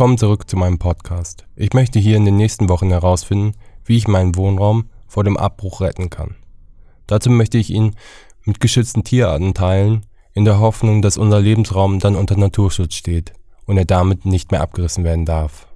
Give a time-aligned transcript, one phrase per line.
[0.00, 1.44] Willkommen zurück zu meinem Podcast.
[1.56, 3.52] Ich möchte hier in den nächsten Wochen herausfinden,
[3.84, 6.36] wie ich meinen Wohnraum vor dem Abbruch retten kann.
[7.06, 7.94] Dazu möchte ich ihn
[8.46, 13.34] mit geschützten Tierarten teilen, in der Hoffnung, dass unser Lebensraum dann unter Naturschutz steht
[13.66, 15.68] und er damit nicht mehr abgerissen werden darf.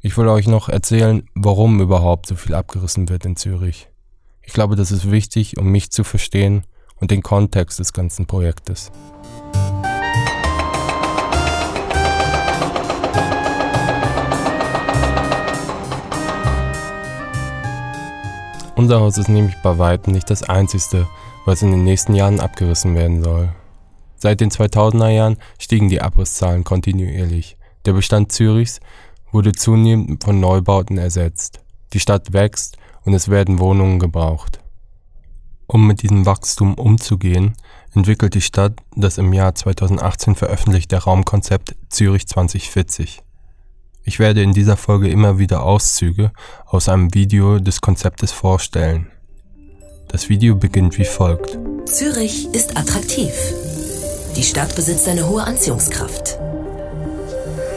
[0.00, 3.90] Ich will euch noch erzählen, warum überhaupt so viel abgerissen wird in Zürich.
[4.42, 6.64] Ich glaube, das ist wichtig, um mich zu verstehen
[6.96, 8.90] und den Kontext des ganzen Projektes.
[18.76, 21.08] Unser Haus ist nämlich bei weitem nicht das einzigste,
[21.46, 23.48] was in den nächsten Jahren abgerissen werden soll.
[24.16, 27.56] Seit den 2000er Jahren stiegen die Abrisszahlen kontinuierlich.
[27.86, 28.80] Der Bestand Zürichs
[29.32, 31.60] wurde zunehmend von Neubauten ersetzt.
[31.94, 34.60] Die Stadt wächst und es werden Wohnungen gebraucht.
[35.66, 37.54] Um mit diesem Wachstum umzugehen,
[37.94, 43.22] entwickelt die Stadt das im Jahr 2018 veröffentlichte Raumkonzept Zürich 2040.
[44.08, 46.30] Ich werde in dieser Folge immer wieder Auszüge
[46.64, 49.10] aus einem Video des Konzeptes vorstellen.
[50.06, 51.58] Das Video beginnt wie folgt.
[51.86, 53.32] Zürich ist attraktiv.
[54.36, 56.38] Die Stadt besitzt eine hohe Anziehungskraft.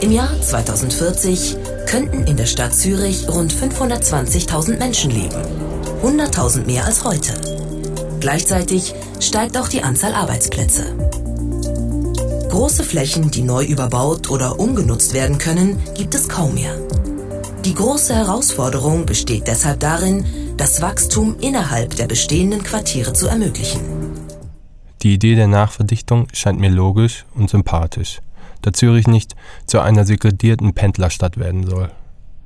[0.02, 5.36] Im Jahr 2040 könnten in der Stadt Zürich rund 520.000 Menschen leben.
[6.04, 7.34] 100.000 mehr als heute.
[8.20, 10.86] Gleichzeitig steigt auch die Anzahl Arbeitsplätze.
[12.50, 16.76] Große Flächen, die neu überbaut oder umgenutzt werden können, gibt es kaum mehr.
[17.64, 20.26] Die große Herausforderung besteht deshalb darin,
[20.58, 23.82] das Wachstum innerhalb der bestehenden Quartiere zu ermöglichen.
[25.04, 28.20] Die Idee der Nachverdichtung scheint mir logisch und sympathisch,
[28.64, 29.36] da Zürich nicht
[29.68, 31.92] zu einer segregierten Pendlerstadt werden soll.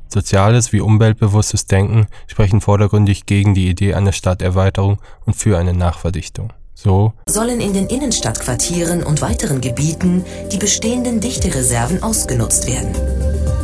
[0.10, 6.52] Soziales wie umweltbewusstes Denken sprechen vordergründig gegen die Idee einer Stadterweiterung und für eine Nachverdichtung.
[6.84, 12.92] So sollen in den Innenstadtquartieren und weiteren Gebieten die bestehenden Dichtereserven ausgenutzt werden.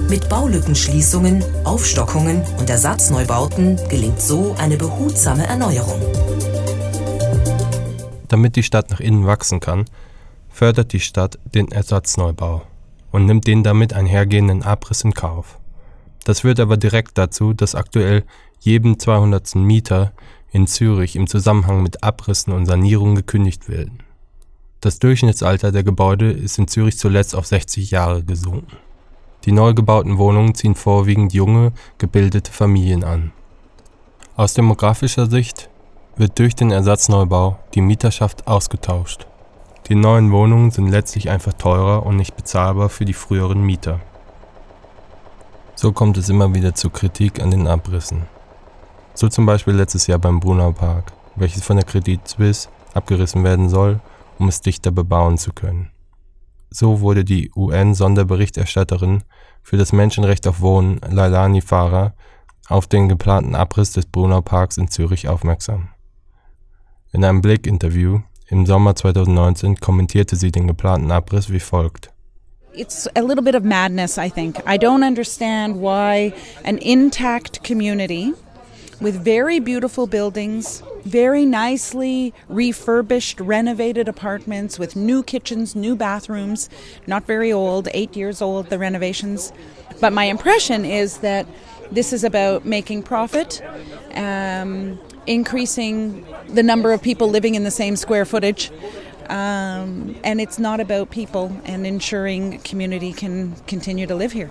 [0.10, 6.02] Mit Baulückenschließungen, Aufstockungen und Ersatzneubauten gelingt so eine behutsame Erneuerung.
[8.30, 9.84] Damit die Stadt nach innen wachsen kann,
[10.48, 12.62] fördert die Stadt den Ersatzneubau
[13.12, 15.60] und nimmt den damit einhergehenden Abriss in Kauf.
[16.24, 18.24] Das führt aber direkt dazu, dass aktuell
[18.62, 19.56] jedem 200.
[19.56, 20.14] Mieter
[20.52, 24.00] in Zürich im Zusammenhang mit Abrissen und Sanierung gekündigt werden.
[24.82, 28.78] Das Durchschnittsalter der Gebäude ist in Zürich zuletzt auf 60 Jahre gesunken.
[29.46, 33.32] Die neu gebauten Wohnungen ziehen vorwiegend junge, gebildete Familien an.
[34.36, 35.70] Aus demografischer Sicht
[36.16, 39.28] wird durch den Ersatzneubau die Mieterschaft ausgetauscht.
[39.88, 44.00] Die neuen Wohnungen sind letztlich einfach teurer und nicht bezahlbar für die früheren Mieter.
[45.76, 48.24] So kommt es immer wieder zu Kritik an den Abrissen.
[49.20, 53.68] So zum Beispiel letztes Jahr beim Brunner Park, welches von der Credit Suisse abgerissen werden
[53.68, 54.00] soll,
[54.38, 55.92] um es dichter bebauen zu können.
[56.70, 59.24] So wurde die UN-Sonderberichterstatterin
[59.62, 62.14] für das Menschenrecht auf Wohnen, Lailani Farah,
[62.70, 65.90] auf den geplanten Abriss des Brunner Parks in Zürich aufmerksam.
[67.12, 72.14] In einem Blick-Interview im Sommer 2019 kommentierte sie den geplanten Abriss wie folgt.
[72.72, 74.60] It's a little bit of madness, I think.
[74.60, 76.32] I don't understand why
[76.64, 78.34] an intact community
[79.02, 86.70] with very beautiful buildings, very nicely refurbished, renovated apartments with new kitchens, new bathrooms,
[87.08, 89.52] not very old, eight years old, the renovations.
[90.02, 91.48] But my impression is that
[91.92, 93.62] this is about making profit,
[94.14, 98.72] um, increasing the number of people living in the same square footage.
[99.30, 104.50] Um, and it's not about people and ensuring community can continue to live here.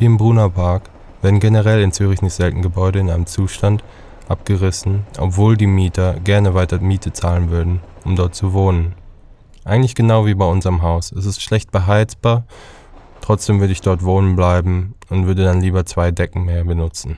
[0.00, 0.90] Im Brunner Park
[1.24, 3.82] werden generell in Zürich nicht selten Gebäude in einem Zustand
[4.28, 8.94] abgerissen, obwohl die Mieter gerne weiter Miete zahlen würden, um dort zu wohnen.
[9.64, 11.12] Eigentlich genau wie bei unserem Haus.
[11.12, 12.44] Es ist schlecht beheizbar,
[13.22, 17.16] trotzdem würde ich dort wohnen bleiben und würde dann lieber zwei Decken mehr benutzen.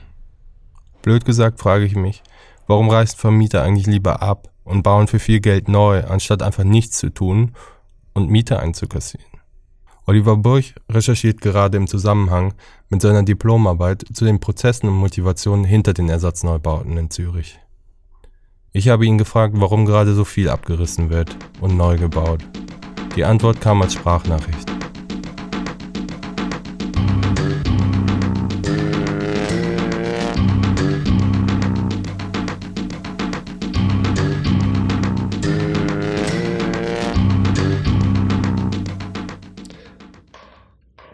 [1.01, 2.23] Blöd gesagt frage ich mich,
[2.65, 6.97] warum reißen Vermieter eigentlich lieber ab und bauen für viel Geld neu, anstatt einfach nichts
[6.97, 7.51] zu tun
[8.13, 9.36] und Miete einzukassieren?
[10.09, 12.53] Oliver Burch recherchiert gerade im Zusammenhang
[12.87, 17.59] mit seiner Diplomarbeit zu den Prozessen und Motivationen hinter den Ersatzneubauten in Zürich.
[18.71, 22.39] Ich habe ihn gefragt, warum gerade so viel abgerissen wird und neu gebaut.
[23.17, 24.76] Die Antwort kam als Sprachnachricht.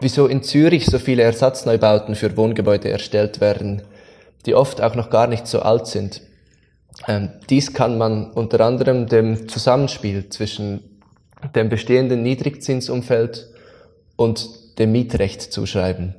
[0.04, 3.82] Wieso in Zürich so viele Ersatzneubauten für Wohngebäude erstellt werden,
[4.46, 6.20] die oft auch noch gar nicht so alt sind.
[7.08, 11.00] Ähm, dies kann man unter anderem dem Zusammenspiel zwischen
[11.54, 13.48] dem bestehenden Niedrigzinsumfeld
[14.16, 16.14] und dem Mietrecht zuschreiben.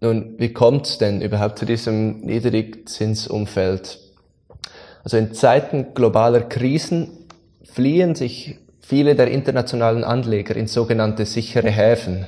[0.00, 4.00] Nun, wie kommt es denn überhaupt zu diesem Niedrigzinsumfeld?
[5.04, 7.08] Also in Zeiten globaler Krisen
[7.62, 12.26] fliehen sich viele der internationalen Anleger in sogenannte sichere Häfen.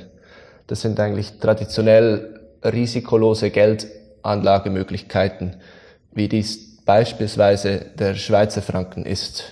[0.67, 5.57] Das sind eigentlich traditionell risikolose Geldanlagemöglichkeiten,
[6.11, 9.43] wie dies beispielsweise der Schweizer Franken ist.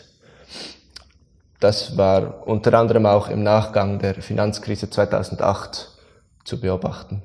[1.60, 5.90] Das war unter anderem auch im Nachgang der Finanzkrise 2008
[6.44, 7.22] zu beobachten.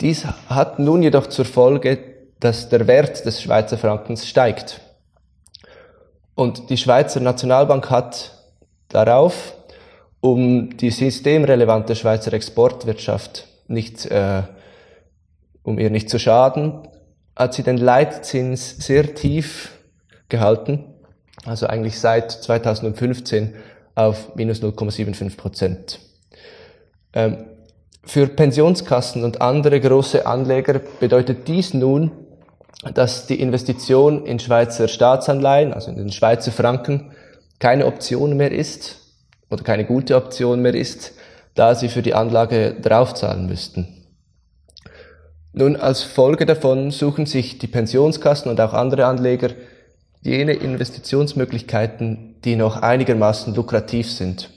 [0.00, 1.98] Dies hat nun jedoch zur Folge,
[2.40, 4.80] dass der Wert des Schweizer Frankens steigt.
[6.34, 8.32] Und die Schweizer Nationalbank hat
[8.88, 9.54] darauf,
[10.22, 14.44] um die systemrelevante Schweizer Exportwirtschaft nicht, äh,
[15.64, 16.88] um ihr nicht zu schaden,
[17.34, 19.72] hat sie den Leitzins sehr tief
[20.28, 20.84] gehalten,
[21.44, 23.54] also eigentlich seit 2015
[23.96, 25.98] auf minus 0,75 Prozent.
[27.14, 27.44] Ähm,
[28.04, 32.12] für Pensionskassen und andere große Anleger bedeutet dies nun,
[32.94, 37.10] dass die Investition in Schweizer Staatsanleihen, also in den Schweizer Franken,
[37.58, 39.01] keine Option mehr ist
[39.52, 41.12] oder keine gute Option mehr ist,
[41.54, 43.86] da sie für die Anlage draufzahlen müssten.
[45.52, 49.50] Nun, als Folge davon suchen sich die Pensionskassen und auch andere Anleger
[50.22, 54.48] jene Investitionsmöglichkeiten, die noch einigermaßen lukrativ sind,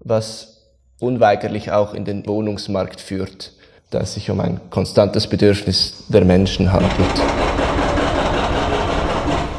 [0.00, 0.66] was
[1.00, 3.52] unweigerlich auch in den Wohnungsmarkt führt,
[3.90, 6.92] da es sich um ein konstantes Bedürfnis der Menschen handelt.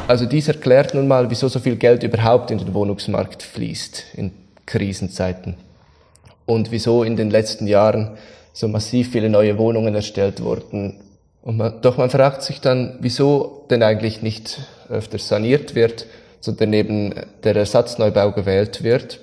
[0.06, 4.32] Also dies erklärt nun mal, wieso so viel Geld überhaupt in den Wohnungsmarkt fließt in
[4.70, 5.56] Krisenzeiten
[6.46, 8.16] und wieso in den letzten Jahren
[8.52, 11.00] so massiv viele neue Wohnungen erstellt wurden.
[11.42, 16.06] Und man, doch man fragt sich dann, wieso denn eigentlich nicht öfter saniert wird,
[16.40, 17.14] sondern eben
[17.44, 19.20] der Ersatzneubau gewählt wird.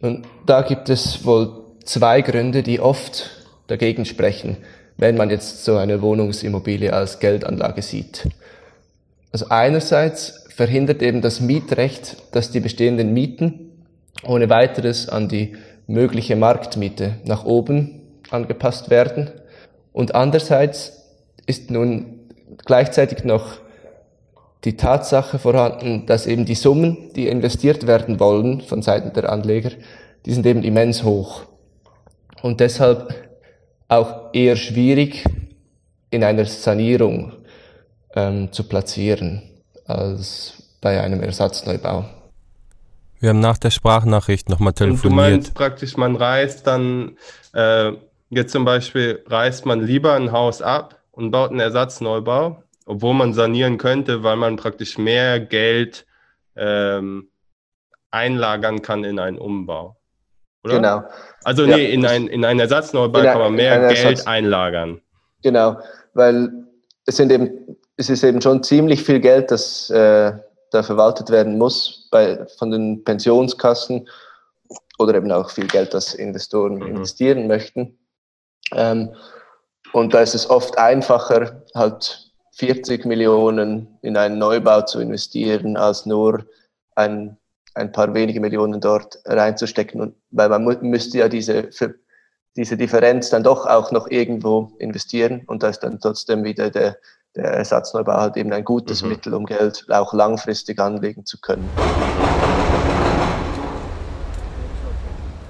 [0.00, 3.30] Und da gibt es wohl zwei Gründe, die oft
[3.66, 4.56] dagegen sprechen,
[4.96, 8.28] wenn man jetzt so eine Wohnungsimmobilie als Geldanlage sieht.
[9.32, 13.67] Also einerseits verhindert eben das Mietrecht, dass die bestehenden Mieten
[14.24, 15.56] ohne weiteres an die
[15.86, 19.30] mögliche Marktmiete nach oben angepasst werden.
[19.92, 21.04] Und andererseits
[21.46, 22.20] ist nun
[22.64, 23.58] gleichzeitig noch
[24.64, 29.70] die Tatsache vorhanden, dass eben die Summen, die investiert werden wollen von Seiten der Anleger,
[30.26, 31.42] die sind eben immens hoch.
[32.42, 33.14] Und deshalb
[33.88, 35.24] auch eher schwierig
[36.10, 37.32] in einer Sanierung
[38.14, 39.42] ähm, zu platzieren
[39.86, 42.04] als bei einem Ersatzneubau.
[43.20, 45.04] Wir haben nach der Sprachnachricht nochmal telefoniert.
[45.04, 47.16] Und du meinst praktisch, man reißt dann,
[47.54, 47.92] äh,
[48.30, 53.34] jetzt zum Beispiel, reißt man lieber ein Haus ab und baut einen Ersatzneubau, obwohl man
[53.34, 56.06] sanieren könnte, weil man praktisch mehr Geld
[56.56, 57.28] ähm,
[58.10, 59.96] einlagern kann in einen Umbau.
[60.64, 60.76] Oder?
[60.76, 61.02] Genau.
[61.44, 64.26] Also ja, nee, in, ein, in einen Ersatzneubau kann man mehr Geld Ersatz.
[64.26, 65.00] einlagern.
[65.42, 65.78] Genau,
[66.14, 66.50] weil
[67.06, 70.32] es sind eben es ist eben schon ziemlich viel Geld, das äh,
[70.70, 74.08] da verwaltet werden muss bei, von den Pensionskassen
[74.98, 76.86] oder eben auch viel Geld, das Investoren mhm.
[76.86, 77.98] investieren möchten.
[78.72, 79.14] Ähm,
[79.92, 86.06] und da ist es oft einfacher, halt 40 Millionen in einen Neubau zu investieren, als
[86.06, 86.44] nur
[86.96, 87.38] ein,
[87.74, 90.00] ein paar wenige Millionen dort reinzustecken.
[90.00, 91.70] Und, weil man müsste ja diese,
[92.56, 96.98] diese Differenz dann doch auch noch irgendwo investieren und da ist dann trotzdem wieder der
[97.38, 99.10] der Ersatzneubau halt eben ein gutes mhm.
[99.10, 101.68] Mittel, um Geld auch langfristig anlegen zu können.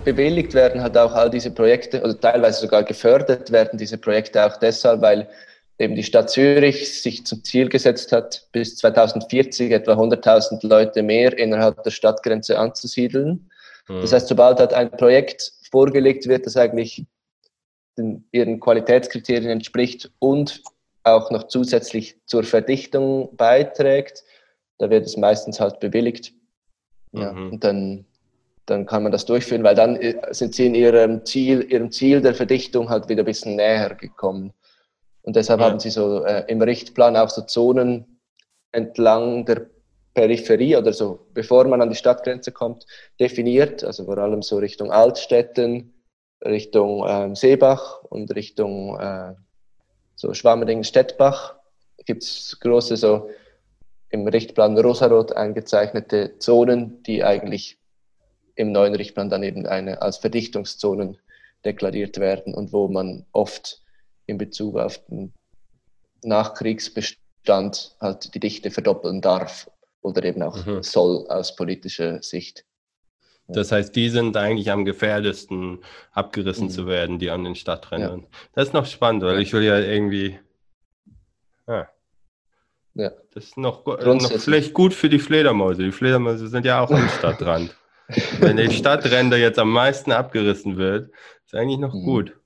[0.04, 4.56] Bewilligt werden hat auch all diese Projekte oder teilweise sogar gefördert werden diese Projekte auch
[4.56, 5.28] deshalb, weil
[5.78, 11.36] eben die Stadt Zürich sich zum Ziel gesetzt hat, bis 2040 etwa 100.000 Leute mehr
[11.36, 13.50] innerhalb der Stadtgrenze anzusiedeln.
[13.88, 14.00] Mhm.
[14.00, 17.06] Das heißt, sobald halt ein Projekt vorgelegt wird, das eigentlich
[17.96, 20.62] den, ihren Qualitätskriterien entspricht und
[21.14, 24.24] auch noch zusätzlich zur Verdichtung beiträgt,
[24.78, 26.32] da wird es meistens halt bewilligt.
[27.12, 27.52] Ja, mhm.
[27.52, 28.04] und dann,
[28.66, 32.20] dann kann man das durchführen, weil dann äh, sind sie in ihrem Ziel, ihrem Ziel
[32.20, 34.52] der Verdichtung halt wieder ein bisschen näher gekommen.
[35.22, 35.66] Und deshalb ja.
[35.66, 38.20] haben sie so äh, im Richtplan auch so Zonen
[38.72, 39.66] entlang der
[40.14, 42.86] Peripherie oder so, bevor man an die Stadtgrenze kommt,
[43.20, 45.94] definiert, also vor allem so Richtung Altstädten,
[46.44, 49.34] Richtung ähm, Seebach und Richtung äh,
[50.18, 51.54] so Schwammerding, Stettbach,
[52.04, 53.30] gibt es große so
[54.10, 57.78] im Richtplan Rosarot eingezeichnete Zonen, die eigentlich
[58.56, 61.18] im neuen Richtplan dann eben eine, als Verdichtungszonen
[61.64, 63.80] deklariert werden und wo man oft
[64.26, 65.32] in Bezug auf den
[66.24, 69.70] Nachkriegsbestand halt die Dichte verdoppeln darf
[70.02, 70.82] oder eben auch mhm.
[70.82, 72.64] soll aus politischer Sicht.
[73.48, 75.78] Das heißt, die sind eigentlich am gefährdesten
[76.12, 76.70] abgerissen mhm.
[76.70, 78.20] zu werden, die an den Stadträndern.
[78.20, 78.26] Ja.
[78.52, 80.38] Das ist noch spannend, weil ich will ja irgendwie.
[81.66, 81.86] Ah.
[82.94, 83.10] Ja.
[83.32, 85.82] Das ist noch, noch vielleicht gut für die Fledermäuse.
[85.82, 87.74] Die Fledermäuse sind ja auch am Stadtrand.
[88.40, 91.10] Wenn die Stadtränder jetzt am meisten abgerissen wird,
[91.46, 92.04] ist eigentlich noch mhm.
[92.04, 92.36] gut.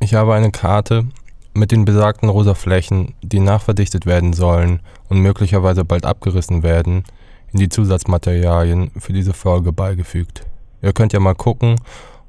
[0.00, 1.06] Ich habe eine Karte
[1.54, 7.04] mit den besagten rosa Flächen, die nachverdichtet werden sollen und möglicherweise bald abgerissen werden,
[7.54, 10.42] in die Zusatzmaterialien für diese Folge beigefügt.
[10.82, 11.76] Ihr könnt ja mal gucken,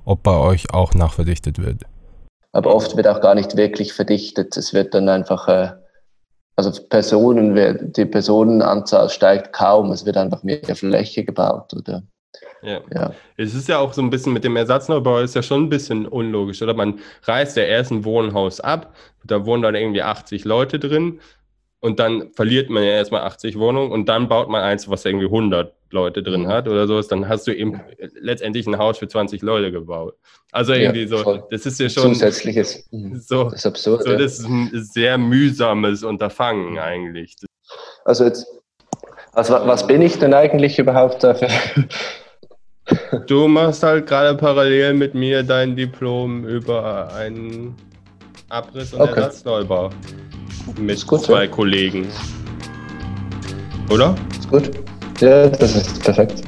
[0.05, 1.81] ob bei euch auch nachverdichtet wird.
[2.53, 4.55] Aber oft wird auch gar nicht wirklich verdichtet.
[4.55, 5.71] Es wird dann einfach, äh,
[6.55, 9.91] also Personen, die Personenanzahl steigt kaum.
[9.91, 12.03] Es wird einfach mehr Fläche gebaut oder
[12.61, 12.81] ja.
[12.93, 13.13] ja.
[13.37, 16.07] Es ist ja auch so ein bisschen mit dem Ersatzneubau ist ja schon ein bisschen
[16.07, 16.73] unlogisch, oder?
[16.73, 21.19] Man reißt der ersten Wohnhaus ab, da wohnen dann irgendwie 80 Leute drin
[21.85, 25.27] und dann verliert man ja erstmal 80 Wohnungen und dann baut man eins, was irgendwie
[25.27, 26.47] 100 Leute drin mhm.
[26.47, 27.79] hat oder sowas, dann hast du eben
[28.19, 30.15] letztendlich ein Haus für 20 Leute gebaut.
[30.51, 32.87] Also irgendwie ja, so, das ist ja schon zusätzliches.
[32.89, 33.17] Mhm.
[33.19, 34.03] So, das ist absurd.
[34.03, 37.35] So, das ist ein sehr mühsames Unterfangen eigentlich.
[38.03, 38.47] Also jetzt,
[39.33, 41.49] was, was bin ich denn eigentlich überhaupt dafür?
[43.25, 47.75] Du machst halt gerade parallel mit mir dein Diplom über einen
[48.49, 49.21] Abriss- und okay.
[49.21, 49.89] Ersatzneubau.
[50.79, 51.47] Mit gut, zwei ja.
[51.47, 52.07] Kollegen.
[53.89, 54.15] Oder?
[54.37, 54.71] Ist gut.
[55.21, 56.43] Ja, das ist perfekt.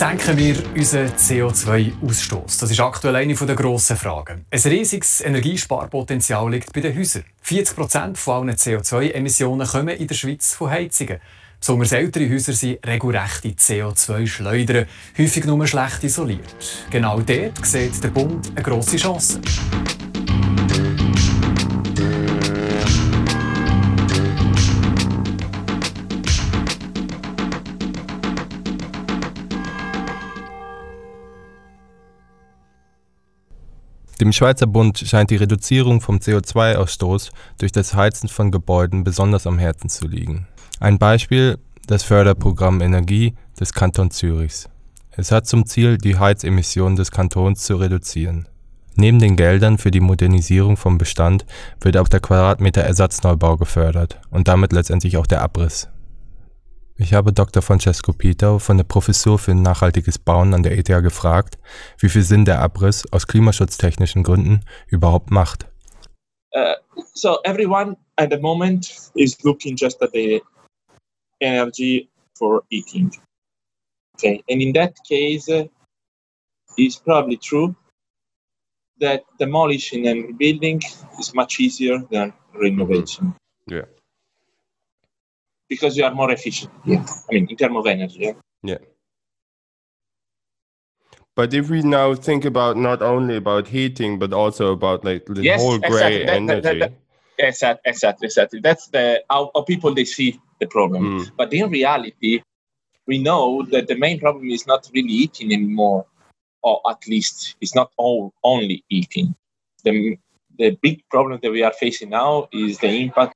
[0.00, 2.58] Senken wir unseren CO2-Ausstoß?
[2.58, 4.46] Das ist aktuell eine der grossen Fragen.
[4.50, 7.24] Ein riesiges Energiesparpotenzial liegt bei den Häusern.
[7.42, 11.20] 40 Prozent von allen CO2-Emissionen kommen in der Schweiz von Heizungen.
[11.58, 14.86] Besonders ältere Häuser sind regelrechte CO2-Schleudern,
[15.18, 16.86] häufig nur schlecht isoliert.
[16.90, 19.38] Genau dort sieht der Bund eine grosse Chance.
[34.20, 39.58] Dem Schweizer Bund scheint die Reduzierung vom CO2-Ausstoß durch das Heizen von Gebäuden besonders am
[39.58, 40.46] Herzen zu liegen.
[40.78, 44.68] Ein Beispiel das Förderprogramm Energie des Kantons Zürichs.
[45.12, 48.46] Es hat zum Ziel, die Heizemissionen des Kantons zu reduzieren.
[48.94, 51.46] Neben den Geldern für die Modernisierung vom Bestand
[51.80, 55.88] wird auch der Quadratmeter Ersatzneubau gefördert und damit letztendlich auch der Abriss.
[57.00, 57.62] Ich habe Dr.
[57.62, 61.58] Francesco Pitau von der Professur für nachhaltiges Bauen an der ETH gefragt,
[61.98, 65.66] wie viel Sinn der Abriss aus klimaschutztechnischen Gründen überhaupt macht.
[66.54, 66.74] Uh,
[67.14, 70.42] so everyone at the moment is looking just at the
[71.40, 73.10] energy for heating.
[74.16, 75.66] Okay, and in that case, uh,
[76.76, 77.74] it's probably true
[79.00, 80.82] that demolishing and rebuilding
[81.18, 83.34] is much easier than renovation.
[83.66, 83.86] Yeah.
[85.70, 86.70] Because you are more efficient.
[86.84, 87.06] Yeah.
[87.30, 88.18] I mean, in terms of energy.
[88.18, 88.32] Yeah.
[88.62, 88.78] yeah.
[91.36, 95.42] But if we now think about not only about heating, but also about like the
[95.42, 96.28] yes, whole gray exactly.
[96.28, 96.60] energy.
[96.60, 96.92] That, that,
[97.38, 98.60] that, exactly, exactly, exactly.
[98.60, 101.20] That's the how, how people they see the problem.
[101.20, 101.30] Mm.
[101.38, 102.42] But in reality,
[103.06, 106.04] we know that the main problem is not really eating anymore,
[106.62, 109.34] or at least it's not all only eating.
[109.84, 110.18] The
[110.58, 113.34] the big problem that we are facing now is the impact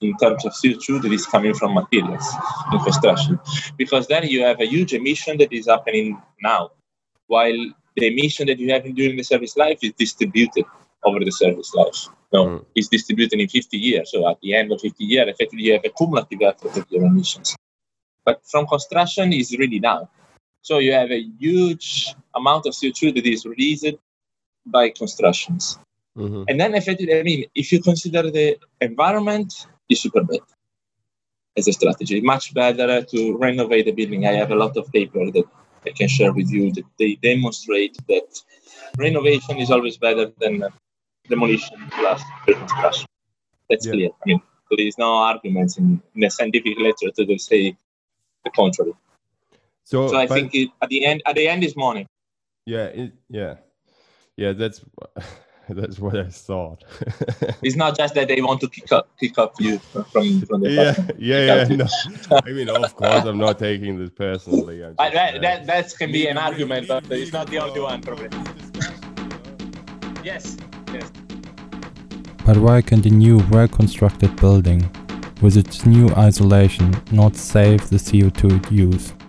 [0.00, 2.26] in terms of CO2 that is coming from materials
[2.72, 3.38] in construction.
[3.76, 6.70] Because then you have a huge emission that is happening now,
[7.26, 7.58] while
[7.96, 10.64] the emission that you have during the service life is distributed
[11.04, 12.08] over the service life.
[12.32, 12.64] No, mm.
[12.74, 14.10] it's distributed in 50 years.
[14.12, 17.04] So at the end of 50 years, effectively you have a cumulative effect of your
[17.04, 17.56] emissions.
[18.24, 20.08] But from construction is really now.
[20.62, 23.96] So you have a huge amount of CO2 that is released
[24.66, 25.78] by constructions.
[26.16, 26.44] Mm-hmm.
[26.48, 30.40] And then effectively, I mean, if you consider the environment is super bad
[31.56, 32.20] as a strategy.
[32.20, 34.26] Much better to renovate the building.
[34.26, 35.44] I have a lot of paper that
[35.86, 38.28] I can share with you that they demonstrate that
[38.96, 40.68] renovation is always better than uh,
[41.28, 43.06] demolition plus reconstruction.
[43.68, 43.92] That's yeah.
[43.92, 44.10] clear.
[44.22, 47.76] I mean, there is no arguments in, in the scientific literature that say
[48.44, 48.92] the contrary.
[49.84, 52.06] So, so I think it, at the end, at the end is money.
[52.66, 53.56] Yeah, it, yeah,
[54.36, 54.52] yeah.
[54.52, 54.84] That's
[55.74, 56.82] That's what I thought.
[57.62, 60.70] it's not just that they want to kick up, kick up you from, from the
[60.70, 61.76] yeah, yeah, yeah.
[61.76, 61.86] No.
[62.44, 64.78] I mean, of course, I'm not taking this personally.
[64.78, 68.00] Just, that, uh, that that can be an argument, but it's not the only one,
[68.02, 68.30] probably.
[70.24, 70.56] Yes,
[70.92, 71.12] yes.
[72.44, 74.90] But why can the new, well-constructed building
[75.40, 79.19] with its new isolation not save the CO2 it used?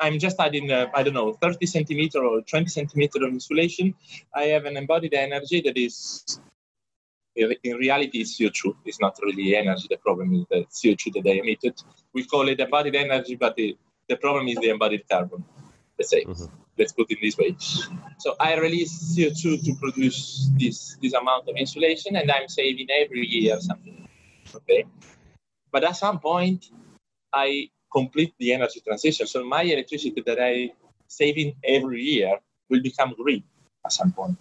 [0.00, 3.94] I'm just adding, uh, I don't know, 30 centimeter or 20 centimeter of insulation.
[4.34, 6.40] I have an embodied energy that is,
[7.34, 8.76] in reality, is CO2.
[8.84, 9.86] It's not really energy.
[9.90, 11.80] The problem is the CO2 that I emitted.
[12.12, 13.76] We call it embodied energy, but the,
[14.08, 15.44] the problem is the embodied carbon.
[15.98, 16.54] Let's say, mm-hmm.
[16.78, 17.56] let's put it this way.
[18.18, 23.26] So I release CO2 to produce this this amount of insulation, and I'm saving every
[23.26, 24.08] year something.
[24.54, 24.84] Okay,
[25.72, 26.70] but at some point,
[27.32, 29.26] I complete the energy transition.
[29.26, 30.72] So my electricity that I
[31.06, 33.42] saving every year will become green
[33.84, 34.36] at some point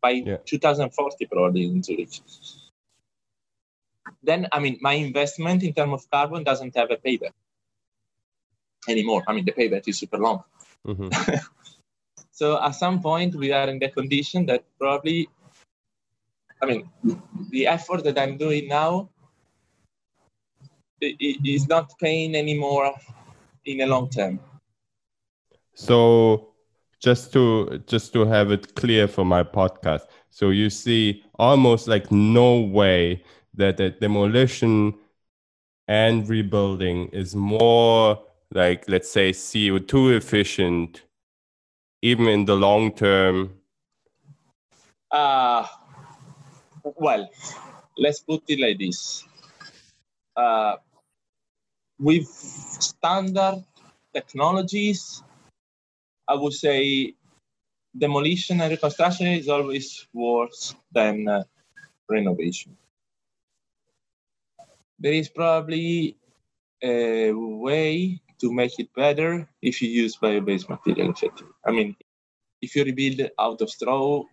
[0.00, 0.36] by yeah.
[0.44, 2.20] 2040 probably in Zurich.
[4.22, 7.34] Then I mean my investment in terms of carbon doesn't have a payback
[8.88, 9.22] anymore.
[9.26, 10.44] I mean the payback is super long.
[10.86, 11.08] Mm-hmm.
[12.30, 15.28] so at some point we are in the condition that probably
[16.60, 16.90] I mean
[17.50, 19.08] the effort that I'm doing now
[21.02, 22.94] is not paying anymore
[23.64, 24.40] in the long term.
[25.74, 26.54] So
[27.00, 32.10] just to just to have it clear for my podcast, so you see almost like
[32.12, 33.22] no way
[33.54, 34.94] that the demolition
[35.88, 38.22] and rebuilding is more
[38.54, 41.02] like let's say CO2 efficient
[42.02, 43.54] even in the long term?
[45.10, 45.66] Uh,
[46.96, 47.28] well,
[47.96, 49.24] let's put it like this.
[50.36, 50.76] Uh,
[52.02, 53.62] with standard
[54.12, 55.22] technologies,
[56.26, 57.14] I would say
[57.96, 61.44] demolition and reconstruction is always worse than uh,
[62.10, 62.76] renovation.
[64.98, 66.16] There is probably
[66.82, 71.14] a way to make it better if you use bio-based material.
[71.64, 71.94] I mean,
[72.60, 74.24] if you rebuild out of straw,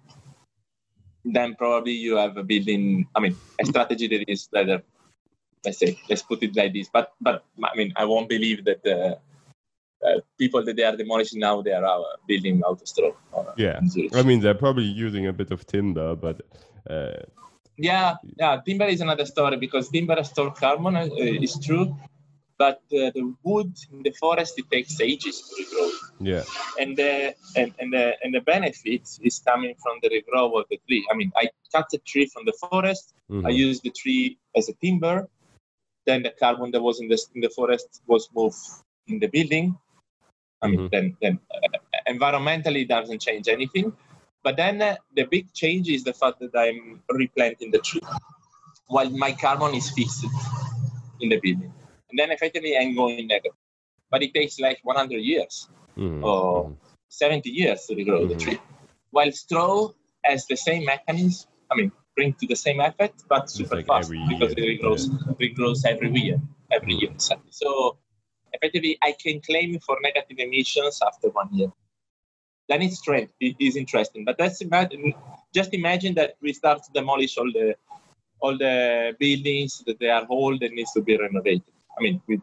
[1.23, 4.81] then probably you have a building, I mean, a strategy that is better
[5.66, 6.89] let's say let's put it like this.
[6.92, 9.15] But but i mean i won't believe that uh,
[10.06, 13.43] uh, people that they are demolishing now they are uh, building out of straw uh,
[13.58, 13.80] yeah
[14.13, 16.41] i mean they're probably using a bit of timber but
[16.89, 17.22] uh,
[17.78, 21.08] yeah yeah timber is another story because timber stores carbon uh,
[21.48, 21.95] is true
[22.58, 25.89] but the wood in the forest it takes ages to regrow.
[26.19, 26.43] Yeah.
[26.78, 30.78] And the and, and the and the benefit is coming from the regrow of the
[30.86, 31.08] tree.
[31.10, 33.13] I mean i cut a tree from the forest.
[33.32, 33.48] Mm-hmm.
[33.48, 35.30] i use the tree as a timber
[36.10, 38.58] then the carbon that was in the, in the forest was moved
[39.08, 39.78] in the building.
[40.62, 40.88] I mean, mm-hmm.
[40.91, 43.93] then, then uh, environmentally doesn't change anything.
[44.43, 48.02] But then uh, the big change is the fact that I'm replanting the tree
[48.88, 50.26] while my carbon is fixed
[51.22, 51.74] in the building.
[52.10, 53.58] And then effectively I'm going negative.
[54.12, 56.24] But it takes like 100 years mm-hmm.
[56.24, 56.74] or
[57.10, 58.30] 70 years to regrow mm-hmm.
[58.30, 58.60] the tree.
[59.12, 59.89] While straw
[60.24, 64.12] has the same mechanism, I mean, bring to the same effect, but super like fast
[64.30, 65.48] because it regrows, yeah.
[65.48, 66.39] regrows every year,
[66.72, 67.12] every year.
[67.17, 67.98] So
[68.54, 71.72] effectively, I can claim for negative emissions after one year.
[72.67, 73.02] Then it's.
[73.39, 75.13] It is interesting, but that's imagine,
[75.54, 77.76] just imagine that we start to demolish all the
[78.41, 81.74] all the buildings that they are old and needs to be renovated.
[81.98, 82.41] I mean, with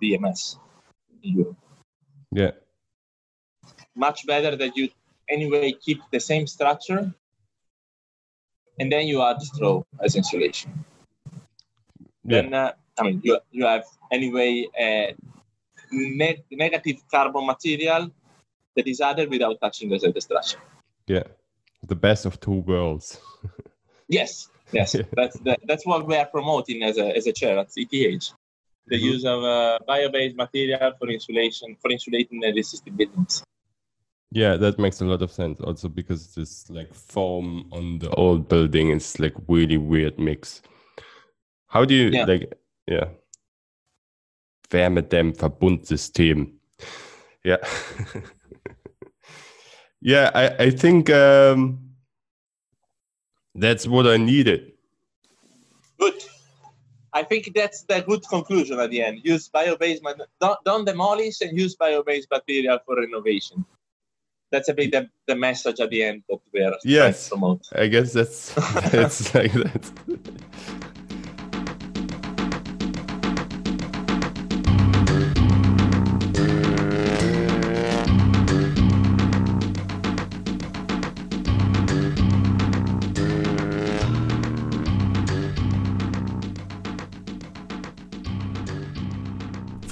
[1.22, 1.56] Europe.
[2.32, 2.50] Yeah.
[3.94, 4.90] Much better that you
[5.28, 7.14] anyway keep the same structure
[8.78, 10.84] and then you add straw as insulation.
[12.24, 12.42] Yeah.
[12.42, 15.14] Then, uh, I mean, you, you have anyway a
[15.92, 18.10] ne- negative carbon material
[18.74, 20.58] that is added without touching the structure.
[21.06, 21.24] Yeah,
[21.86, 23.20] the best of two worlds.
[24.08, 27.68] yes, yes, that's the, that's what we are promoting as a as a chair at
[27.76, 27.90] ETH.
[27.90, 29.04] The mm-hmm.
[29.04, 33.42] use of uh, bio-based material for insulation for insulating the resistant buildings.
[34.32, 35.60] Yeah, that makes a lot of sense.
[35.60, 40.62] Also because this like foam on the old building is like really weird mix.
[41.68, 42.24] How do you yeah.
[42.24, 42.52] like
[42.86, 43.08] yeah.
[44.70, 46.52] Wärmedämmverbundsystem.
[47.44, 47.58] Yeah.
[50.00, 51.78] yeah, I, I think um,
[53.54, 54.72] that's what I needed.
[55.98, 56.14] Good.
[57.12, 59.20] I think that's the good conclusion at the end.
[59.22, 60.02] Use bio-based,
[60.40, 63.64] don't, don't demolish and use bio-based material for renovation
[64.50, 67.32] that's a bit the, the message at the end that we are yes,
[67.74, 68.54] I guess that's
[68.90, 69.92] that's like that.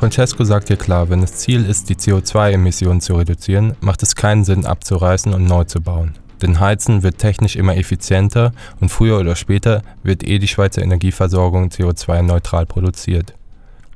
[0.04, 4.64] Francesco sagt hier klar, wenn das Ziel ist, die CO2-Emissionen zu reduzieren, macht keinen Sinn
[4.64, 6.14] abzureißen und neu zu bauen.
[6.40, 11.68] Denn Heizen wird technisch immer effizienter und früher oder später wird eh die Schweizer Energieversorgung
[11.68, 13.34] CO2-neutral produziert.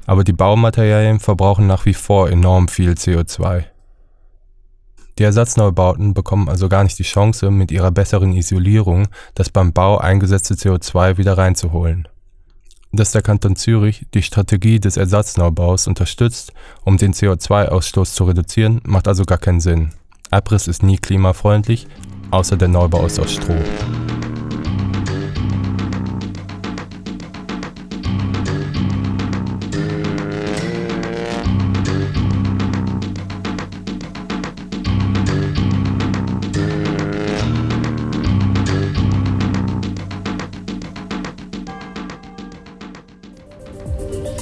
[0.05, 3.65] Aber die Baumaterialien verbrauchen nach wie vor enorm viel CO2.
[5.19, 9.97] Die Ersatzneubauten bekommen also gar nicht die Chance, mit ihrer besseren Isolierung das beim Bau
[9.97, 12.07] eingesetzte CO2 wieder reinzuholen.
[12.93, 16.53] Dass der Kanton Zürich die Strategie des Ersatzneubaus unterstützt,
[16.85, 19.93] um den CO2-Ausstoß zu reduzieren, macht also gar keinen Sinn.
[20.31, 21.87] Abriss ist nie klimafreundlich,
[22.31, 23.55] außer der Neubau ist aus Stroh.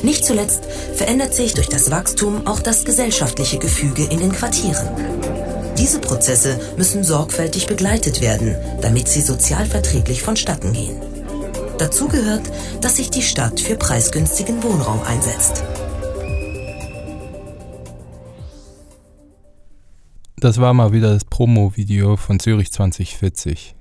[0.03, 5.16] Nicht zuletzt verändert sich durch das Wachstum auch das gesellschaftliche Gefüge in den Quartieren.
[5.79, 10.97] Diese Prozesse müssen sorgfältig begleitet werden, damit sie sozialverträglich vonstatten gehen.
[11.79, 15.63] Dazu gehört, dass sich die Stadt für preisgünstigen Wohnraum einsetzt.
[20.39, 23.75] Das war mal wieder das Promo-Video von Zürich 2040.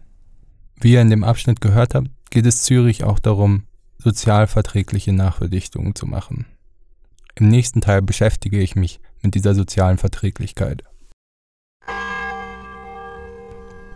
[0.81, 3.63] Wie ihr in dem Abschnitt gehört habt, geht es Zürich auch darum,
[3.97, 6.45] sozialverträgliche Nachverdichtungen zu machen.
[7.35, 10.83] Im nächsten Teil beschäftige ich mich mit dieser sozialen Verträglichkeit.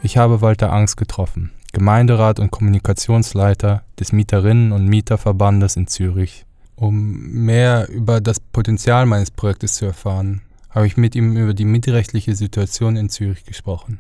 [0.02, 6.46] Ich habe Walter Angst getroffen, Gemeinderat und Kommunikationsleiter des Mieterinnen- und Mieterverbandes in Zürich.
[6.76, 11.66] Um mehr über das Potenzial meines Projektes zu erfahren, habe ich mit ihm über die
[11.66, 14.00] mietrechtliche Situation in Zürich gesprochen.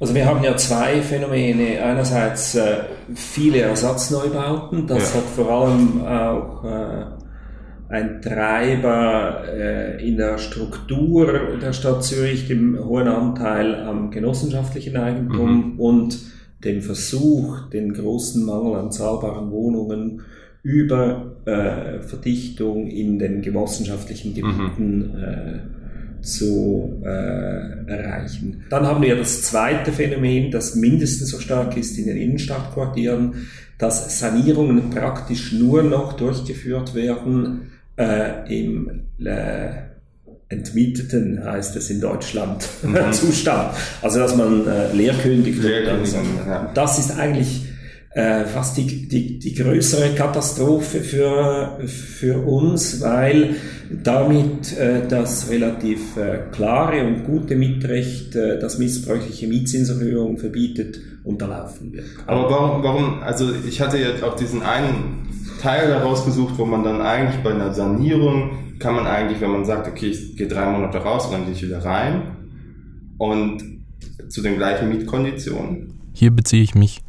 [0.00, 1.82] Also wir haben ja zwei Phänomene.
[1.82, 4.86] Einerseits äh, viele Ersatzneubauten.
[4.86, 5.20] Das ja.
[5.20, 7.04] hat vor allem auch äh,
[7.88, 15.74] ein Treiber äh, in der Struktur der Stadt Zürich, dem hohen Anteil am genossenschaftlichen Eigentum
[15.74, 15.80] mhm.
[15.80, 16.18] und
[16.64, 20.22] dem Versuch, den großen Mangel an zahlbaren Wohnungen
[20.62, 25.14] über äh, Verdichtung in den genossenschaftlichen Gebieten mhm.
[25.14, 28.64] äh, zu äh, erreichen.
[28.68, 33.46] Dann haben wir das zweite Phänomen, das mindestens so stark ist in den Innenstadtquartieren,
[33.78, 39.86] dass Sanierungen praktisch nur noch durchgeführt werden äh, im äh,
[40.48, 42.96] entmieteten, heißt es in Deutschland, mhm.
[43.12, 43.74] Zustand.
[44.02, 45.62] Also dass man äh, leerkündigt.
[45.62, 46.14] Leerkündigt
[46.46, 46.70] ja.
[46.74, 47.66] Das ist eigentlich
[48.16, 53.56] äh, fast die, die, die größere Katastrophe für, für uns, weil
[53.90, 61.92] damit äh, das relativ äh, klare und gute Mietrecht, äh, das missbräuchliche Mietzinserhöhungen verbietet, unterlaufen
[61.92, 62.06] wird.
[62.26, 65.26] Aber warum, warum, also ich hatte jetzt auch diesen einen
[65.66, 69.64] Teil daraus gesucht, wo man dann eigentlich bei einer Sanierung kann man eigentlich, wenn man
[69.64, 72.36] sagt, okay, ich gehe drei Monate raus, dann gehe ich wieder rein
[73.18, 73.64] und
[74.28, 75.98] zu den gleichen Mietkonditionen.
[76.12, 77.02] Hier beziehe ich mich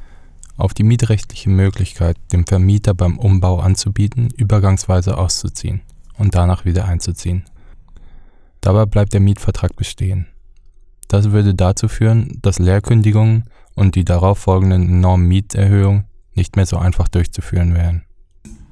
[0.58, 5.82] auf die mietrechtliche Möglichkeit, dem Vermieter beim Umbau anzubieten, übergangsweise auszuziehen
[6.18, 7.44] und danach wieder einzuziehen.
[8.62, 10.26] Dabei bleibt der Mietvertrag bestehen.
[11.10, 13.44] Das würde dazu führen, dass Leerkündigungen
[13.76, 18.07] und die darauf folgenden enormen Mieterhöhungen nicht mehr so einfach durchzuführen wären.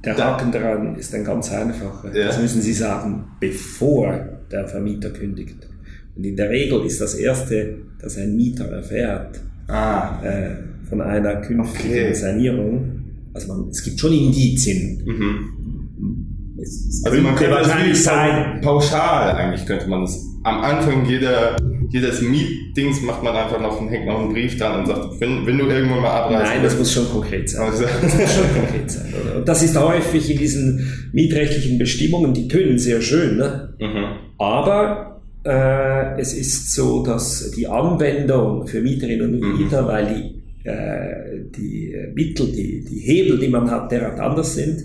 [0.06, 2.14] Der Haken daran ist ein ganz einfacher.
[2.14, 2.26] Ja.
[2.26, 4.16] Das müssen Sie sagen, bevor
[4.50, 5.66] der Vermieter kündigt.
[6.14, 10.22] Und in der Regel ist das Erste, das ein Mieter erfährt, ah.
[10.22, 10.56] äh,
[10.88, 12.14] von einer künftigen okay.
[12.14, 13.02] Sanierung.
[13.34, 15.02] Also man, es gibt schon Indizien.
[15.04, 16.56] Mhm.
[16.62, 18.60] Es, also man könnte wahrscheinlich sein.
[18.62, 20.24] Pauschal eigentlich könnte man es.
[20.44, 21.56] Am Anfang jeder,
[21.90, 25.58] jedes Mietdings macht man einfach noch, hängt noch einen Brief dran und sagt, wenn, wenn
[25.58, 26.52] du irgendwann mal abreist.
[26.52, 27.62] Nein, das muss schon konkret sein.
[27.70, 27.84] Also.
[27.84, 29.14] Das muss schon konkret sein.
[29.22, 29.36] Oder?
[29.38, 33.74] Und das ist häufig in diesen mietrechtlichen Bestimmungen, die tönen sehr schön, ne?
[33.80, 34.04] Mhm.
[34.38, 39.58] aber äh, es ist so, dass die Anwendung für Mieterinnen und mhm.
[39.58, 39.86] Mieter, mhm.
[39.86, 44.82] weil die äh, die Mittel, die, die Hebel, die man hat, derart anders sind.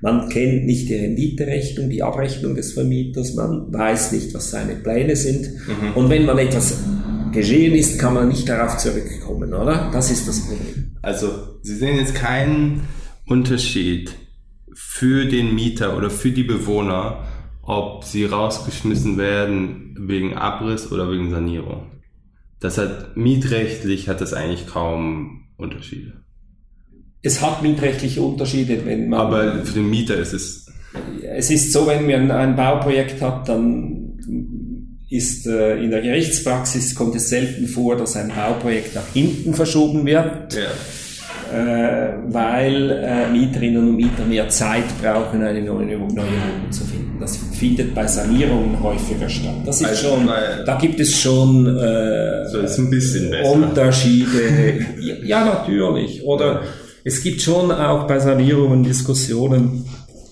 [0.00, 5.16] Man kennt nicht die Renditerechnung, die Abrechnung des Vermieters, man weiß nicht, was seine Pläne
[5.16, 5.48] sind.
[5.66, 5.92] Mhm.
[5.94, 6.82] Und wenn man etwas
[7.32, 9.90] geschehen ist, kann man nicht darauf zurückkommen, oder?
[9.92, 10.96] Das ist das Problem.
[11.02, 11.28] Also,
[11.62, 12.82] Sie sehen jetzt keinen
[13.26, 14.12] Unterschied
[14.74, 17.26] für den Mieter oder für die Bewohner,
[17.62, 21.94] ob sie rausgeschmissen werden wegen Abriss oder wegen Sanierung
[22.64, 26.23] das hat mietrechtlich hat das eigentlich kaum Unterschiede.
[27.24, 29.20] Es hat mietrechtliche Unterschiede, wenn man.
[29.20, 30.66] Aber für den Mieter ist es.
[31.36, 34.18] Es ist so, wenn man ein Bauprojekt hat, dann
[35.10, 40.06] ist äh, in der Gerichtspraxis kommt es selten vor, dass ein Bauprojekt nach hinten verschoben
[40.06, 40.54] wird.
[40.54, 40.70] Ja
[41.52, 47.16] äh, weil äh, Mieterinnen und Mieter mehr Zeit brauchen, eine neue, neue Wohnung zu finden.
[47.20, 49.54] Das findet bei Sanierungen häufiger statt.
[49.64, 53.34] Das ist also, schon, da gibt es schon äh, so ist ein bisschen.
[53.44, 54.84] Unterschiede.
[55.00, 56.22] ja, natürlich.
[56.24, 56.62] Oder
[57.04, 59.84] es gibt schon auch bei Sanierungen Diskussionen,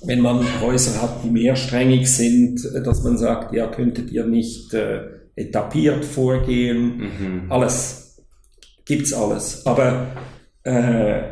[0.04, 5.02] wenn man Häuser hat, die mehrsträngig sind, dass man sagt, ja, könntet ihr nicht äh,
[5.37, 6.98] etabliert vorgehen.
[6.98, 7.52] Mhm.
[7.52, 8.22] Alles
[8.85, 9.64] gibt's alles.
[9.66, 10.08] Aber
[10.64, 11.22] äh,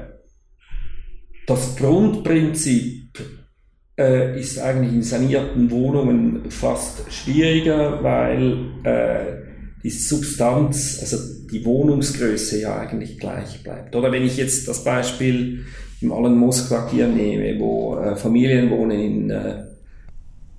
[1.46, 3.18] das Grundprinzip
[3.98, 9.39] äh, ist eigentlich in sanierten Wohnungen fast schwieriger, weil äh,
[9.82, 11.16] die Substanz, also
[11.50, 13.96] die Wohnungsgröße ja eigentlich gleich bleibt.
[13.96, 15.64] Oder wenn ich jetzt das Beispiel
[16.00, 19.64] im Allen Moos Quartier nehme, wo äh, Familien wohnen in äh,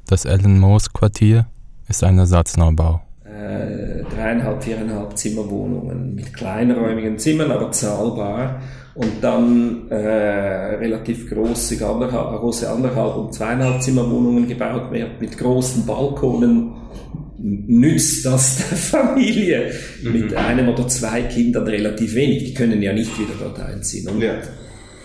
[0.08, 1.48] das Allen Moos Quartier
[1.88, 3.02] ist ein Ersatzneubau.
[3.24, 8.62] Äh, dreieinhalb, viereinhalb Zimmerwohnungen mit kleinräumigen Zimmern, aber zahlbar.
[8.94, 16.74] Und dann äh, relativ große große anderthalb und zweieinhalb Zimmerwohnungen gebaut werden mit großen Balkonen
[17.42, 19.72] nützt das der Familie
[20.04, 20.12] mhm.
[20.12, 22.46] mit einem oder zwei Kindern relativ wenig.
[22.46, 24.08] Die können ja nicht wieder dort einziehen.
[24.08, 24.36] Und ja.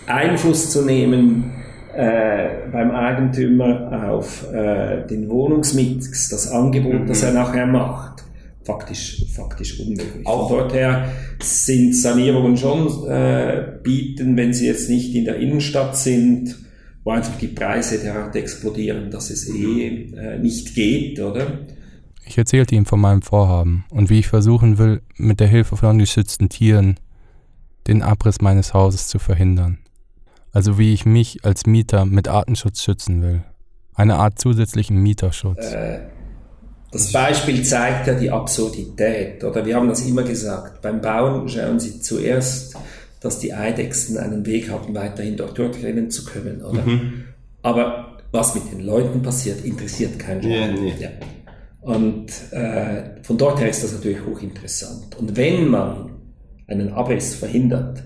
[0.05, 1.51] Einfluss zu nehmen
[1.93, 7.07] äh, beim Eigentümer auf äh, den Wohnungsmix, das Angebot, mhm.
[7.07, 8.23] das er nachher macht,
[8.63, 10.25] faktisch, faktisch unmöglich.
[10.25, 11.09] Auch Von dort her
[11.41, 16.55] sind Sanierungen schon äh, bieten, wenn sie jetzt nicht in der Innenstadt sind,
[17.03, 21.59] wo einfach die Preise derart explodieren, dass es eh äh, nicht geht, oder?
[22.27, 25.97] Ich erzählte ihm von meinem Vorhaben und wie ich versuchen will, mit der Hilfe von
[25.97, 26.99] geschützten Tieren
[27.87, 29.79] den Abriss meines Hauses zu verhindern.
[30.51, 33.43] Also wie ich mich als Mieter mit Artenschutz schützen will.
[33.93, 35.71] Eine Art zusätzlichen Mieterschutz.
[35.71, 35.99] Äh,
[36.91, 40.81] das Beispiel zeigt ja die Absurdität, oder wir haben das immer gesagt.
[40.81, 42.75] Beim Bauen schauen Sie zuerst,
[43.19, 46.83] dass die Eidechsen einen Weg haben, weiterhin dort durchrennen zu können, oder?
[46.83, 47.23] Mhm.
[47.61, 50.43] Aber was mit den Leuten passiert, interessiert keinen.
[50.43, 50.93] Ja, nee.
[50.99, 51.09] ja.
[51.87, 55.17] Und äh, von dort her ist das natürlich hochinteressant.
[55.17, 56.17] Und wenn man
[56.67, 58.03] einen Abriss verhindert,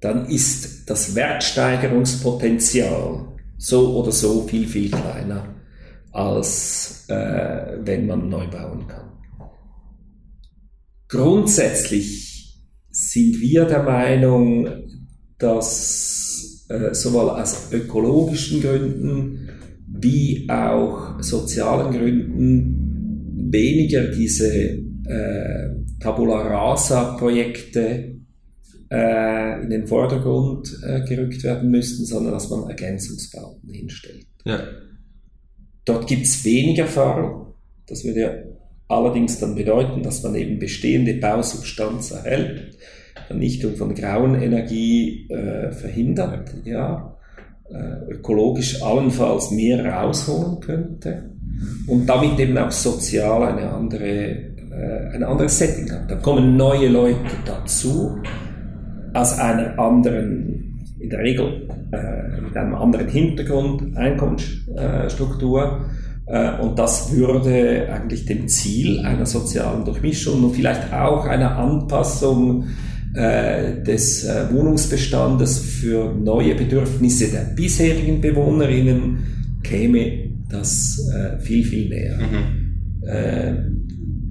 [0.00, 5.54] dann ist das Wertsteigerungspotenzial so oder so viel, viel kleiner,
[6.10, 9.12] als äh, wenn man neu bauen kann.
[11.06, 14.88] Grundsätzlich sind wir der Meinung,
[15.38, 19.50] dass äh, sowohl aus ökologischen Gründen
[19.86, 22.83] wie auch sozialen Gründen
[23.54, 28.16] weniger diese äh, Tabula Rasa-Projekte
[28.90, 34.26] äh, in den Vordergrund äh, gerückt werden müssten, sondern dass man Ergänzungsbauten hinstellt.
[34.44, 34.60] Ja.
[35.84, 37.54] Dort gibt es wenig Erfahrung.
[37.86, 38.34] Das würde ja
[38.88, 42.76] allerdings dann bedeuten, dass man eben bestehende Bausubstanz erhält,
[43.28, 47.16] Vernichtung von grauen Energie äh, verhindert, ja,
[47.70, 51.33] äh, ökologisch allenfalls mehr rausholen könnte
[51.86, 56.10] und damit eben auch sozial eine andere, äh, ein anderes Setting hat.
[56.10, 58.18] Da kommen neue Leute dazu
[59.12, 65.84] aus einer anderen, in der Regel äh, mit einem anderen Hintergrund, Einkommensstruktur.
[66.26, 72.64] Äh, und das würde eigentlich dem Ziel einer sozialen Durchmischung und vielleicht auch einer Anpassung
[73.14, 81.88] äh, des äh, Wohnungsbestandes für neue Bedürfnisse der bisherigen Bewohnerinnen käme das äh, viel, viel
[81.88, 82.18] näher.
[82.18, 83.06] Mhm.
[83.06, 83.54] Äh,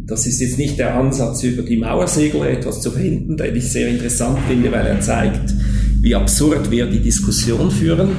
[0.05, 3.88] das ist jetzt nicht der Ansatz, über die Mauersegel etwas zu finden, den ich sehr
[3.88, 5.53] interessant finde, weil er zeigt,
[6.01, 8.09] wie absurd wir die Diskussion führen.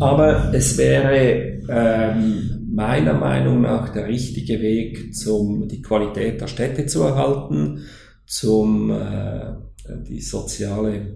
[0.00, 6.86] Aber es wäre ähm, meiner Meinung nach der richtige Weg, um die Qualität der Städte
[6.86, 7.82] zu erhalten,
[8.26, 9.52] zum äh,
[10.08, 11.14] die soziale,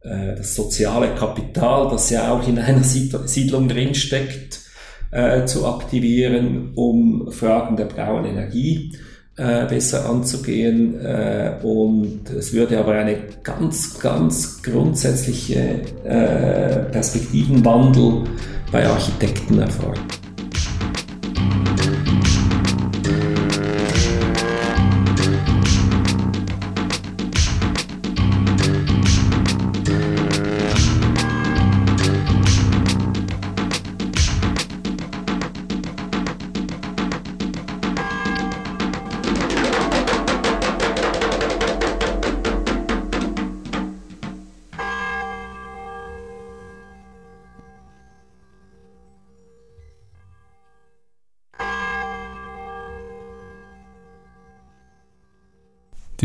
[0.00, 4.65] äh, das soziale Kapital, das ja auch in einer Siedlung drinsteckt,
[5.10, 8.92] äh, zu aktivieren, um Fragen der blauen Energie
[9.36, 10.98] äh, besser anzugehen.
[10.98, 18.24] Äh, und es würde aber eine ganz, ganz grundsätzliche äh, Perspektivenwandel
[18.72, 20.04] bei Architekten erfordern.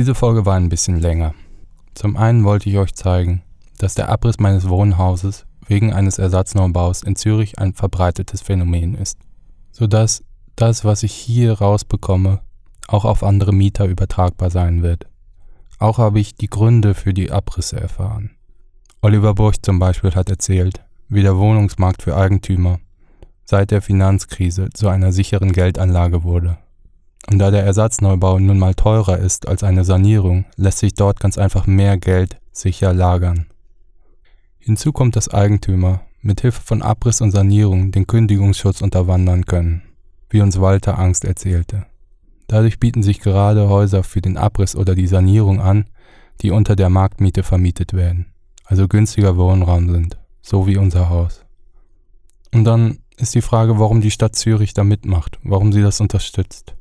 [0.02, 1.36] Diese Folge war ein bisschen länger.
[1.94, 3.44] Zum einen wollte ich euch zeigen,
[3.78, 9.20] dass der Abriss meines Wohnhauses wegen eines Ersatzneubau's in Zürich ein verbreitetes Phänomen ist,
[9.72, 10.24] sodass
[10.56, 12.42] das, was ich hier rausbekomme,
[12.88, 15.06] auch auf andere Mieter übertragbar sein wird.
[15.78, 18.32] Auch habe ich die Gründe für die Abrisse erfahren.
[19.04, 22.80] Oliver Burch zum Beispiel hat erzählt, wie der Wohnungsmarkt für Eigentümer
[23.46, 26.58] seit der Finanzkrise zu einer sicheren Geldanlage wurde.
[27.30, 31.38] Und da der Ersatzneubau nun mal teurer ist als eine Sanierung, lässt sich dort ganz
[31.38, 33.46] einfach mehr Geld sicher lagern.
[34.60, 39.82] Hinzu kommt, dass Eigentümer mit Hilfe von Abriss und Sanierung den Kündigungsschutz unterwandern können,
[40.30, 41.86] wie uns Walter Angst erzählte.
[42.48, 45.86] Dadurch bieten sich gerade Häuser für den Abriss oder die Sanierung an,
[46.42, 48.28] die unter der Marktmiete vermietet werden,
[48.66, 51.46] also günstiger Wohnraum sind, so wie unser Haus.
[52.54, 56.76] Und dann ist die Frage, warum die Stadt Zürich da mitmacht, warum sie das unterstützt.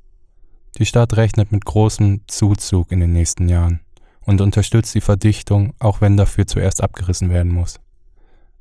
[0.79, 3.81] Die Stadt rechnet mit großem Zuzug in den nächsten Jahren
[4.23, 7.81] und unterstützt die Verdichtung, auch wenn dafür zuerst abgerissen werden muss,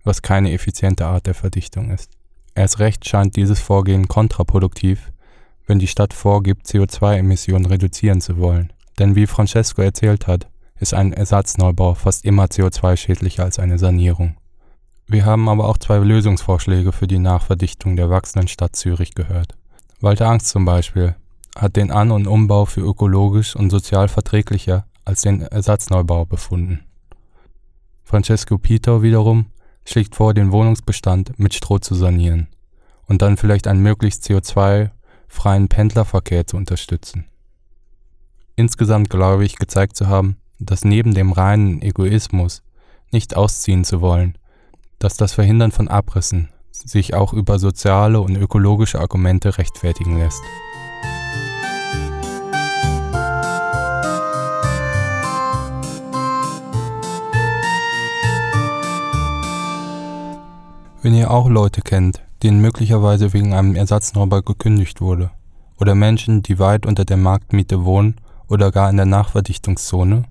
[0.03, 2.11] was keine effiziente Art der Verdichtung ist.
[2.55, 5.11] Erst recht scheint dieses Vorgehen kontraproduktiv,
[5.67, 8.73] wenn die Stadt vorgibt, CO2-Emissionen reduzieren zu wollen.
[8.97, 14.35] Denn wie Francesco erzählt hat, ist ein Ersatzneubau fast immer CO2-schädlicher als eine Sanierung.
[15.07, 19.55] Wir haben aber auch zwei Lösungsvorschläge für die Nachverdichtung der wachsenden Stadt Zürich gehört.
[20.01, 21.15] Walter Angst zum Beispiel
[21.57, 26.81] hat den An- und Umbau für ökologisch und sozial verträglicher als den Ersatzneubau befunden.
[28.03, 29.47] Francesco Pito wiederum
[29.85, 32.47] schlägt vor, den Wohnungsbestand mit Stroh zu sanieren
[33.07, 37.25] und dann vielleicht einen möglichst CO2-freien Pendlerverkehr zu unterstützen.
[38.55, 42.61] Insgesamt glaube ich gezeigt zu haben, dass neben dem reinen Egoismus
[43.11, 44.37] nicht ausziehen zu wollen,
[44.99, 50.41] dass das Verhindern von Abrissen sich auch über soziale und ökologische Argumente rechtfertigen lässt.
[61.01, 65.31] Wenn ihr auch Leute kennt, denen möglicherweise wegen einem Ersatzneubau gekündigt wurde,
[65.79, 68.15] oder Menschen, die weit unter der Marktmiete wohnen
[68.49, 70.23] oder gar in der Nachverdichtungszone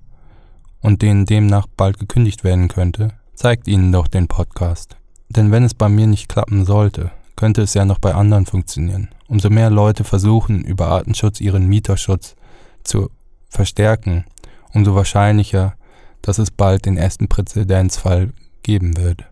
[0.82, 4.96] und denen demnach bald gekündigt werden könnte, zeigt ihnen doch den Podcast.
[5.30, 9.08] Denn wenn es bei mir nicht klappen sollte, könnte es ja noch bei anderen funktionieren.
[9.26, 12.36] Umso mehr Leute versuchen, über Artenschutz ihren Mieterschutz
[12.84, 13.08] zu
[13.48, 14.26] verstärken,
[14.74, 15.76] umso wahrscheinlicher,
[16.20, 19.24] dass es bald den ersten Präzedenzfall geben wird.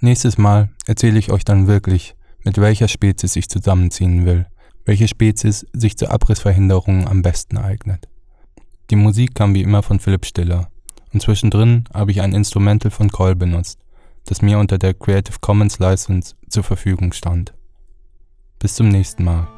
[0.00, 4.46] Nächstes Mal erzähle ich euch dann wirklich, mit welcher Spezies ich zusammenziehen will,
[4.84, 8.08] welche Spezies sich zur Abrissverhinderung am besten eignet.
[8.90, 10.68] Die Musik kam wie immer von Philipp Stiller
[11.12, 13.78] und zwischendrin habe ich ein Instrumental von Cole benutzt,
[14.26, 17.54] das mir unter der Creative Commons License zur Verfügung stand.
[18.58, 19.53] Bis zum nächsten Mal.